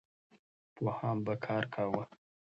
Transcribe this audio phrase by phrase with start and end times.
[0.75, 2.03] پوهان به کار کاوه.